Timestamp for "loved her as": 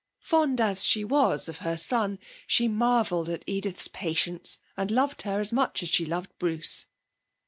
4.89-5.53